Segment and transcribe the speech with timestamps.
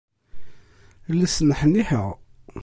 [1.17, 2.07] La sneḥniḥeɣ.